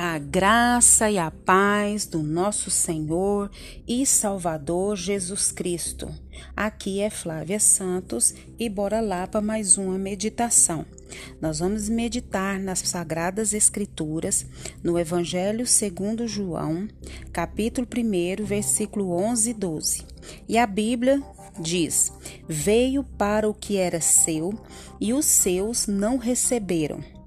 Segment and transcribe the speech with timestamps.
[0.00, 3.50] A graça e a paz do nosso Senhor
[3.84, 6.08] e Salvador Jesus Cristo.
[6.54, 10.86] Aqui é Flávia Santos e bora lá para mais uma meditação.
[11.40, 14.46] Nós vamos meditar nas Sagradas Escrituras,
[14.84, 16.86] no Evangelho segundo João,
[17.32, 20.06] capítulo 1, versículo 11 e 12.
[20.48, 21.20] E a Bíblia
[21.58, 22.12] diz:
[22.48, 24.56] Veio para o que era seu
[25.00, 27.17] e os seus não receberam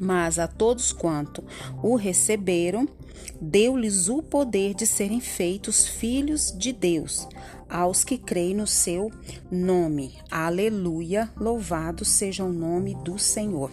[0.00, 1.44] mas a todos quanto
[1.82, 2.88] o receberam,
[3.40, 7.28] deu-lhes o poder de serem feitos filhos de Deus,
[7.68, 9.12] aos que creem no seu
[9.50, 10.14] nome.
[10.30, 11.30] Aleluia!
[11.36, 13.70] Louvado seja o nome do Senhor.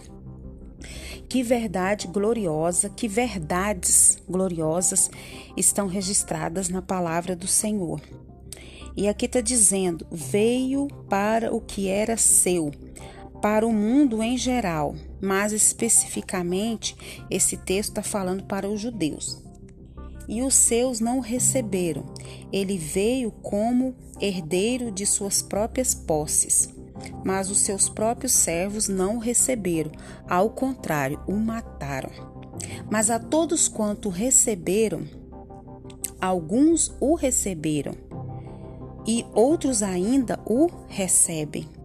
[1.28, 5.10] Que verdade gloriosa, que verdades gloriosas
[5.56, 8.00] estão registradas na palavra do Senhor.
[8.96, 12.72] E aqui está dizendo: veio para o que era seu,
[13.40, 16.96] para o mundo em geral, mas especificamente
[17.30, 19.42] esse texto está falando para os judeus.
[20.28, 22.04] E os seus não o receberam.
[22.52, 26.68] Ele veio como herdeiro de suas próprias posses,
[27.24, 29.92] mas os seus próprios servos não o receberam,
[30.28, 32.10] ao contrário, o mataram.
[32.90, 35.06] Mas a todos quanto receberam,
[36.20, 37.94] alguns o receberam,
[39.06, 41.77] e outros ainda o recebem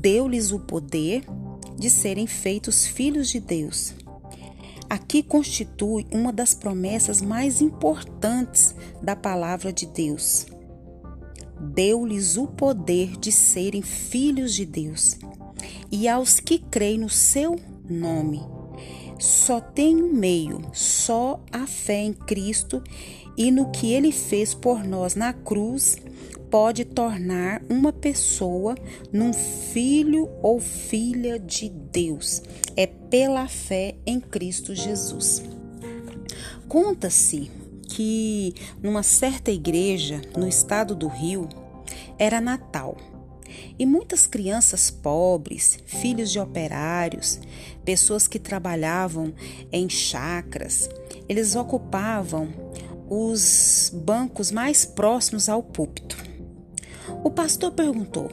[0.00, 1.24] deu-lhes o poder
[1.78, 3.94] de serem feitos filhos de Deus.
[4.88, 10.46] Aqui constitui uma das promessas mais importantes da palavra de Deus.
[11.60, 15.18] Deu-lhes o poder de serem filhos de Deus.
[15.90, 17.56] E aos que creem no seu
[17.88, 18.42] nome,
[19.18, 22.82] só tem um meio, só a fé em Cristo
[23.36, 25.96] e no que ele fez por nós na cruz
[26.50, 28.74] pode tornar uma pessoa
[29.12, 32.42] num filho ou filha de Deus.
[32.76, 35.42] É pela fé em Cristo Jesus.
[36.68, 37.50] Conta-se
[37.88, 41.48] que numa certa igreja no estado do Rio
[42.18, 42.96] era Natal.
[43.78, 47.38] E muitas crianças pobres, filhos de operários,
[47.84, 49.32] pessoas que trabalhavam
[49.70, 50.88] em chacras,
[51.28, 52.48] eles ocupavam
[53.08, 56.16] os bancos mais próximos ao púlpito.
[57.26, 58.30] O pastor perguntou: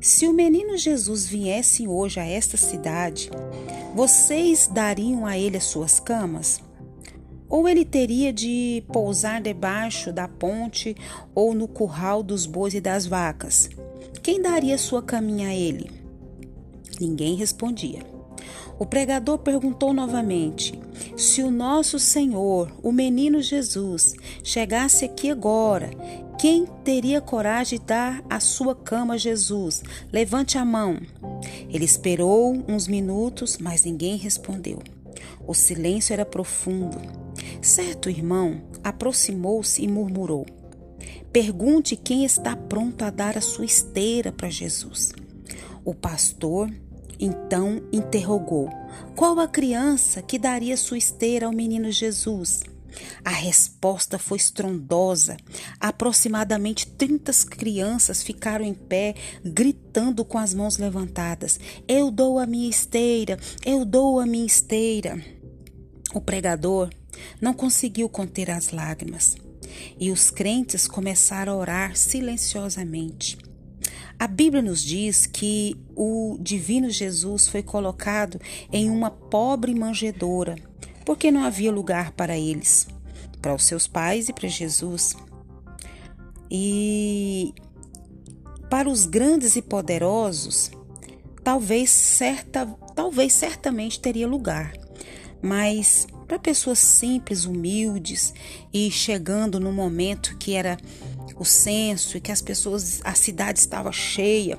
[0.00, 3.28] Se o menino Jesus viesse hoje a esta cidade,
[3.96, 6.62] vocês dariam a ele as suas camas?
[7.48, 10.94] Ou ele teria de pousar debaixo da ponte
[11.34, 13.68] ou no curral dos bois e das vacas?
[14.22, 15.90] Quem daria sua caminha a ele?
[17.00, 18.06] Ninguém respondia.
[18.78, 20.78] O pregador perguntou novamente:
[21.16, 24.14] Se o nosso Senhor, o menino Jesus,
[24.44, 25.90] chegasse aqui agora,
[26.40, 29.82] quem teria coragem de dar a sua cama a Jesus?
[30.10, 30.98] Levante a mão.
[31.68, 34.78] Ele esperou uns minutos, mas ninguém respondeu.
[35.46, 36.98] O silêncio era profundo.
[37.60, 40.46] Certo irmão aproximou-se e murmurou:
[41.30, 45.12] Pergunte quem está pronto a dar a sua esteira para Jesus.
[45.84, 46.72] O pastor
[47.18, 48.70] então interrogou:
[49.14, 52.62] Qual a criança que daria sua esteira ao menino Jesus?
[53.24, 55.36] A resposta foi estrondosa.
[55.78, 59.14] Aproximadamente 30 crianças ficaram em pé,
[59.44, 65.22] gritando com as mãos levantadas: Eu dou a minha esteira, eu dou a minha esteira.
[66.12, 66.90] O pregador
[67.40, 69.36] não conseguiu conter as lágrimas
[69.98, 73.38] e os crentes começaram a orar silenciosamente.
[74.18, 78.38] A Bíblia nos diz que o divino Jesus foi colocado
[78.70, 80.56] em uma pobre manjedoura,
[81.04, 82.88] porque não havia lugar para eles,
[83.40, 85.16] para os seus pais e para Jesus.
[86.50, 87.54] E
[88.68, 90.70] para os grandes e poderosos,
[91.42, 94.72] talvez certa, talvez certamente teria lugar,
[95.42, 98.32] mas para pessoas simples, humildes
[98.72, 100.76] e chegando no momento que era
[101.36, 104.56] o censo e que as pessoas, a cidade estava cheia,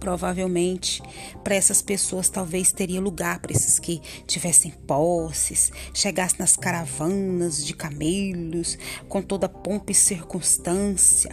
[0.00, 1.02] provavelmente
[1.44, 7.74] para essas pessoas talvez teria lugar para esses que tivessem posses, chegassem nas caravanas de
[7.74, 11.32] camelos, com toda pompa e circunstância.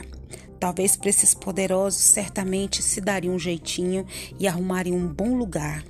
[0.60, 4.06] Talvez para esses poderosos certamente se daria um jeitinho
[4.40, 5.84] e arrumariam um bom lugar.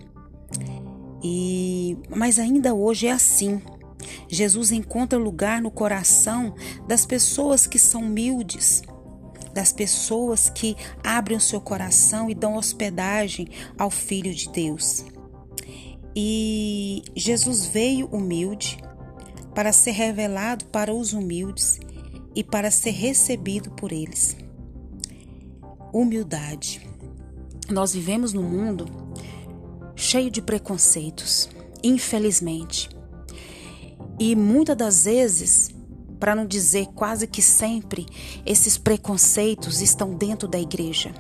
[1.23, 3.62] E mas ainda hoje é assim.
[4.27, 6.53] Jesus encontra lugar no coração
[6.88, 8.81] das pessoas que são humildes,
[9.57, 15.04] das pessoas que abrem o seu coração e dão hospedagem ao Filho de Deus.
[16.15, 18.77] E Jesus veio humilde
[19.56, 21.80] para ser revelado para os humildes
[22.36, 24.38] e para ser recebido por eles.
[25.92, 26.88] Humildade.
[27.68, 28.86] Nós vivemos num mundo
[29.95, 31.50] cheio de preconceitos,
[31.83, 32.89] infelizmente.
[34.19, 35.71] E muitas das vezes,
[36.19, 38.05] para não dizer quase que sempre,
[38.45, 41.13] esses preconceitos estão dentro da igreja.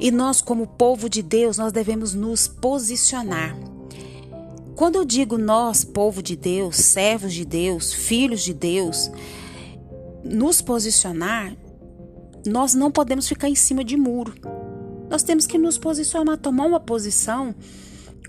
[0.00, 3.56] E nós, como povo de Deus, nós devemos nos posicionar.
[4.74, 9.10] Quando eu digo nós, povo de Deus, servos de Deus, filhos de Deus,
[10.22, 11.56] nos posicionar,
[12.46, 14.34] nós não podemos ficar em cima de muro.
[15.10, 17.54] Nós temos que nos posicionar, tomar uma posição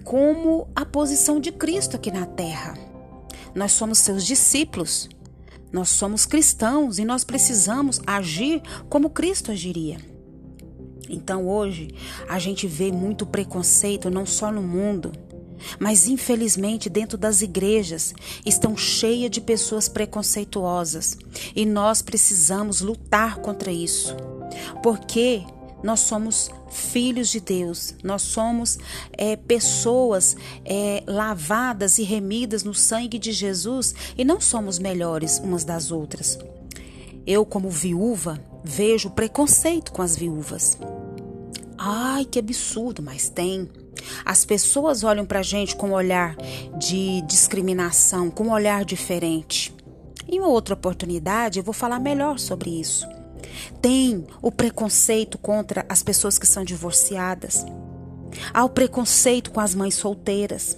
[0.04, 2.74] como a posição de Cristo aqui na terra.
[3.54, 5.10] Nós somos seus discípulos,
[5.72, 9.98] nós somos cristãos e nós precisamos agir como Cristo agiria.
[11.10, 11.90] Então hoje
[12.28, 15.12] a gente vê muito preconceito não só no mundo,
[15.80, 18.14] mas infelizmente dentro das igrejas
[18.46, 21.18] estão cheias de pessoas preconceituosas
[21.56, 24.16] e nós precisamos lutar contra isso.
[24.82, 25.44] Porque
[25.84, 28.78] nós somos filhos de Deus, nós somos
[29.14, 30.36] é, pessoas
[30.66, 36.38] é, lavadas e remidas no sangue de Jesus e não somos melhores umas das outras.
[37.26, 40.78] Eu, como viúva, vejo preconceito com as viúvas.
[41.78, 43.70] Ai, que absurdo, mas tem.
[44.26, 46.36] As pessoas olham para a gente com um olhar
[46.78, 49.74] de discriminação, com um olhar diferente.
[50.28, 53.08] Em outra oportunidade, eu vou falar melhor sobre isso.
[53.82, 57.66] Tem o preconceito contra as pessoas que são divorciadas.
[58.54, 60.76] Há o preconceito com as mães solteiras.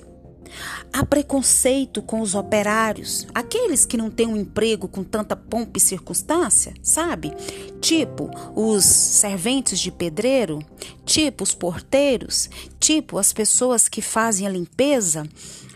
[0.91, 5.81] Há preconceito com os operários, aqueles que não têm um emprego com tanta pompa e
[5.81, 7.31] circunstância, sabe?
[7.79, 10.59] Tipo os serventes de pedreiro,
[11.05, 12.49] tipo os porteiros,
[12.79, 15.25] tipo as pessoas que fazem a limpeza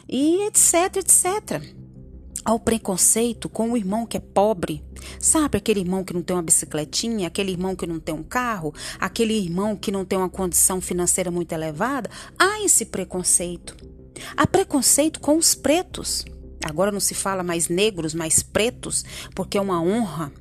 [0.10, 1.85] e etc, etc
[2.46, 4.84] ao preconceito com o irmão que é pobre.
[5.20, 8.74] Sabe aquele irmão que não tem uma bicicletinha, aquele irmão que não tem um carro,
[9.00, 12.10] aquele irmão que não tem uma condição financeira muito elevada?
[12.38, 13.76] Há esse preconceito.
[14.38, 16.24] Há preconceito com os pretos.
[16.64, 19.04] Agora não se fala mais negros, mais pretos,
[19.34, 20.32] porque é uma honra.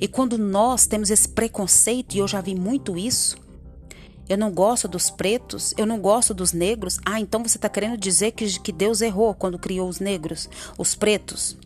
[0.00, 3.36] E quando nós temos esse preconceito, e eu já vi muito isso,
[4.28, 6.98] eu não gosto dos pretos, eu não gosto dos negros.
[7.04, 10.48] Ah, então você está querendo dizer que, que Deus errou quando criou os negros,
[10.78, 11.56] os pretos?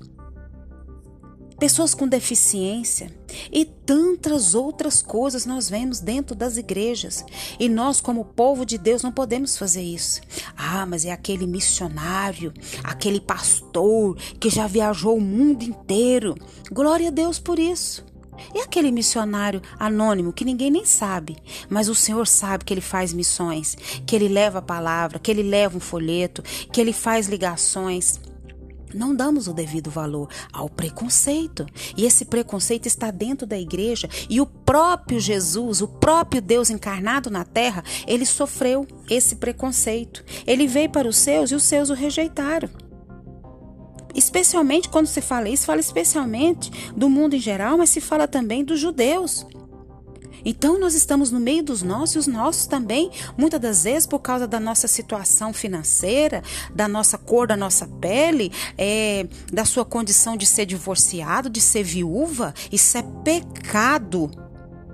[1.58, 3.12] Pessoas com deficiência
[3.50, 7.24] e tantas outras coisas nós vemos dentro das igrejas.
[7.58, 10.20] E nós, como povo de Deus, não podemos fazer isso.
[10.56, 12.54] Ah, mas é aquele missionário,
[12.84, 16.36] aquele pastor que já viajou o mundo inteiro.
[16.70, 18.04] Glória a Deus por isso.
[18.54, 21.36] E aquele missionário anônimo que ninguém nem sabe,
[21.68, 23.76] mas o Senhor sabe que ele faz missões,
[24.06, 26.42] que ele leva a palavra, que ele leva um folheto,
[26.72, 28.20] que ele faz ligações.
[28.94, 31.66] Não damos o devido valor ao preconceito.
[31.94, 34.08] E esse preconceito está dentro da igreja.
[34.30, 40.24] E o próprio Jesus, o próprio Deus encarnado na terra, ele sofreu esse preconceito.
[40.46, 42.87] Ele veio para os seus e os seus o rejeitaram.
[44.18, 48.64] Especialmente quando se fala isso, fala especialmente do mundo em geral, mas se fala também
[48.64, 49.46] dos judeus.
[50.44, 54.18] Então nós estamos no meio dos nossos e os nossos também, muitas das vezes por
[54.18, 56.42] causa da nossa situação financeira,
[56.74, 61.84] da nossa cor da nossa pele, é, da sua condição de ser divorciado, de ser
[61.84, 64.47] viúva, isso é pecado.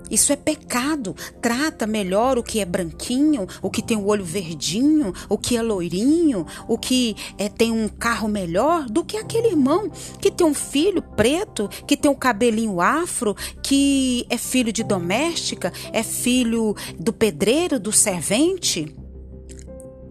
[0.09, 1.15] Isso é pecado.
[1.41, 5.61] Trata melhor o que é branquinho, o que tem o olho verdinho, o que é
[5.61, 9.89] loirinho, o que é, tem um carro melhor do que aquele irmão
[10.19, 15.71] que tem um filho preto, que tem um cabelinho afro, que é filho de doméstica,
[15.91, 18.93] é filho do pedreiro, do servente.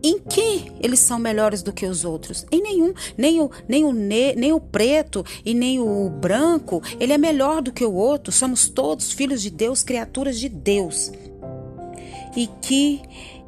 [0.05, 2.45] Em que eles são melhores do que os outros?
[2.53, 2.93] Em nenhum.
[3.17, 7.63] Nem o, nem o, ne, nem o preto e nem o branco, ele é melhor
[7.63, 8.31] do que o outro.
[8.31, 11.11] Somos todos filhos de Deus, criaturas de Deus.
[12.37, 13.01] E que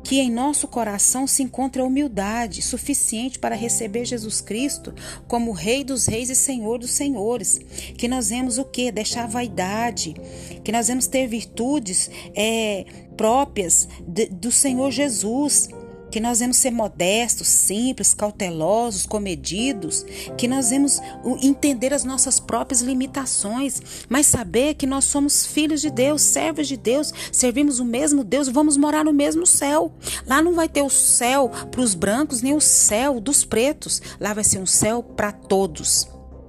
[0.02, 4.94] que em nosso coração se encontre a humildade suficiente para receber Jesus Cristo
[5.26, 7.58] como Rei dos Reis e Senhor dos Senhores.
[7.98, 8.92] Que nós vemos o que?
[8.92, 10.14] Deixar a vaidade,
[10.62, 12.86] que nós vamos ter virtudes é,
[13.16, 15.68] próprias de, do Senhor Jesus
[16.16, 20.02] que nós vamos ser modestos, simples, cautelosos, comedidos,
[20.38, 20.98] que nós vamos
[21.42, 26.78] entender as nossas próprias limitações, mas saber que nós somos filhos de Deus, servos de
[26.78, 29.92] Deus, servimos o mesmo Deus vamos morar no mesmo céu.
[30.26, 34.32] Lá não vai ter o céu para os brancos nem o céu dos pretos, lá
[34.32, 36.08] vai ser um céu para todos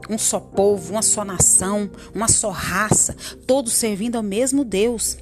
[0.10, 3.14] um só povo, uma só nação, uma só raça,
[3.46, 5.18] todos servindo ao mesmo Deus.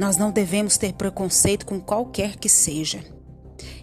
[0.00, 3.04] Nós não devemos ter preconceito com qualquer que seja.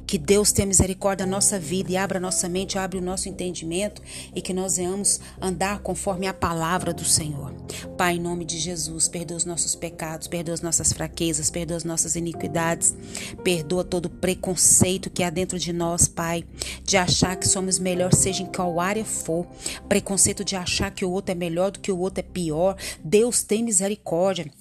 [0.08, 4.02] Que Deus tenha misericórdia da nossa vida e abra nossa mente, abra o nosso entendimento
[4.34, 7.54] e que nós venhamos andar conforme a palavra do Senhor.
[7.96, 11.84] Pai, em nome de Jesus, perdoa os nossos pecados, perdoa as nossas fraquezas, perdoa as
[11.84, 12.98] nossas iniquidades,
[13.44, 16.44] perdoa todo preconceito que há dentro de nós, Pai,
[16.84, 19.46] de achar que somos melhor, seja em qual área for,
[19.88, 22.76] preconceito de achar que o outro é melhor do que o outro é pior.
[23.04, 24.52] Deus tem misericórdia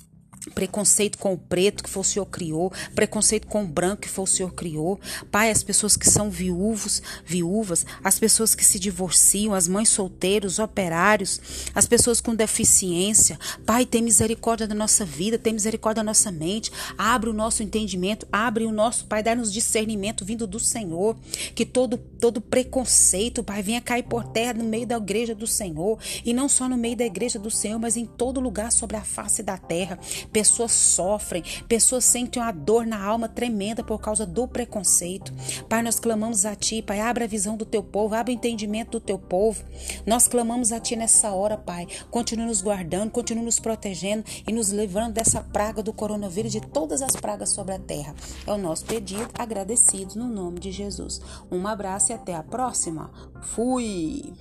[0.55, 4.25] preconceito com o preto que foi o Senhor criou, preconceito com o branco que foi
[4.25, 5.01] o Senhor criou.
[5.31, 10.53] Pai, as pessoas que são viúvos, viúvas, as pessoas que se divorciam, as mães solteiras,
[10.53, 11.41] os operários,
[11.75, 13.39] as pessoas com deficiência.
[13.65, 16.71] Pai, tem misericórdia da nossa vida, tem misericórdia da nossa mente.
[16.97, 21.17] Abre o nosso entendimento, abre o nosso, Pai, dá-nos discernimento vindo do Senhor,
[21.55, 25.99] que todo todo preconceito, Pai, venha cair por terra no meio da igreja do Senhor,
[26.25, 29.03] e não só no meio da igreja do Senhor, mas em todo lugar sobre a
[29.03, 29.99] face da terra
[30.37, 35.33] pessoas sofrem, pessoas sentem uma dor na alma tremenda por causa do preconceito.
[35.67, 38.91] Pai, nós clamamos a Ti, Pai, abre a visão do Teu povo, abre o entendimento
[38.91, 39.65] do Teu povo.
[40.05, 41.87] Nós clamamos a Ti nessa hora, Pai.
[42.11, 47.01] Continue nos guardando, continue nos protegendo e nos livrando dessa praga do coronavírus de todas
[47.01, 48.15] as pragas sobre a terra.
[48.47, 51.19] É o nosso pedido, agradecidos no nome de Jesus.
[51.51, 53.11] Um abraço e até a próxima.
[53.41, 54.35] Fui!